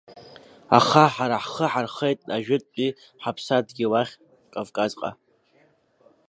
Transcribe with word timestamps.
Аха 0.77 1.03
ҳара 1.13 1.37
ҳхы 1.43 1.65
ҳархеит 1.73 2.19
ажәытәтәи 2.35 2.89
ҳаԥсадгьыл 3.23 3.93
ахь, 4.01 4.13
Кавказҟа. 4.53 5.11